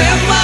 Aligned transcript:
in 0.00 0.28
my 0.28 0.39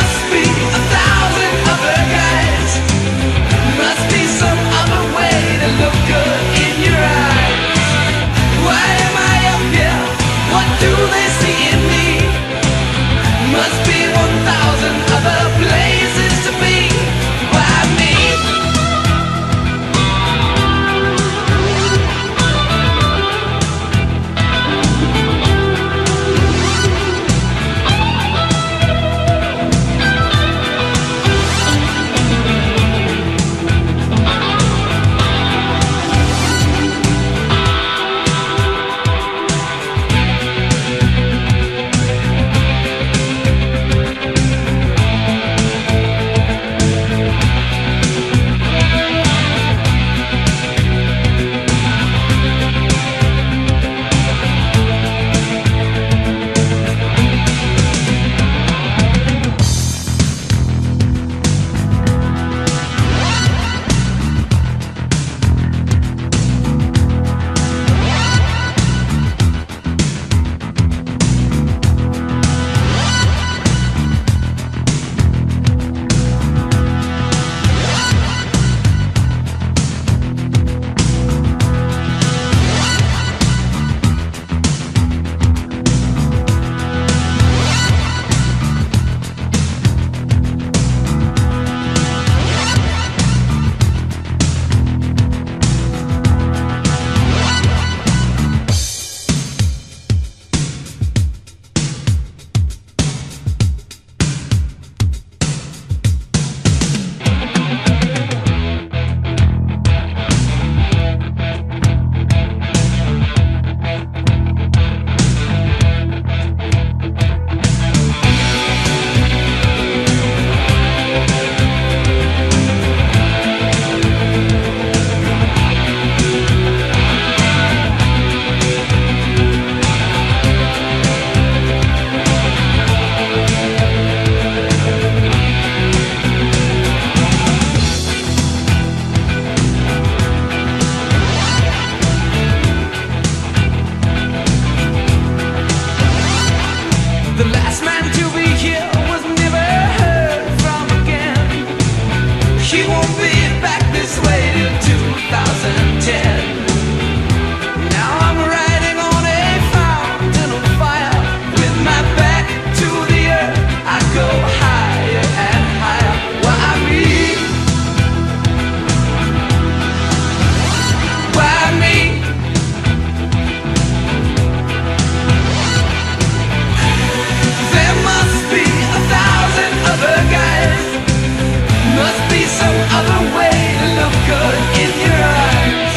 other 182.93 183.21
way 183.37 183.57
to 183.81 183.87
look 183.99 184.17
good 184.31 184.57
in 184.83 184.93
your 185.07 185.21
eyes. 185.21 185.95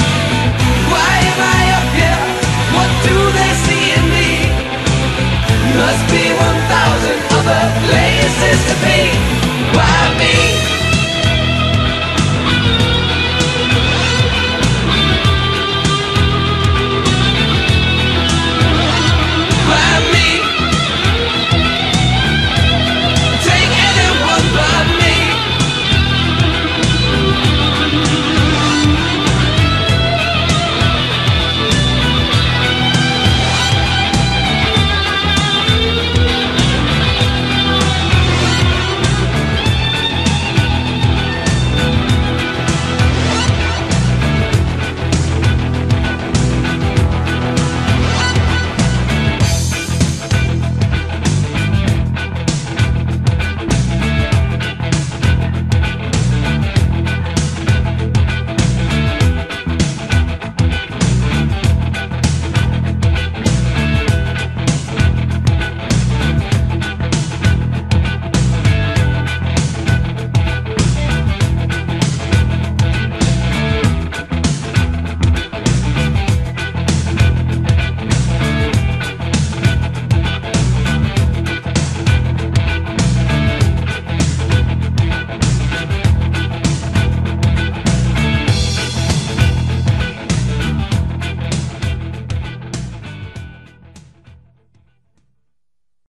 Why 0.91 1.13
am 1.31 1.39
I 1.57 1.61
up 1.77 1.89
here? 1.99 2.25
What 2.75 2.91
do 3.07 3.15
they 3.37 3.51
see 3.65 3.85
in 3.97 4.05
me? 4.15 4.29
Must 5.77 6.03
be 6.11 6.25
1,000 6.33 7.17
other 7.37 7.61
places. 7.85 8.08